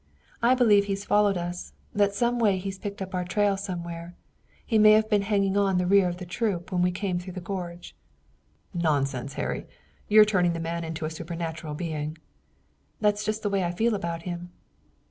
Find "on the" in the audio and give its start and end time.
5.55-5.85